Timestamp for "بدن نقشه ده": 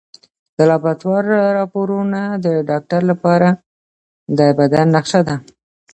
4.59-5.35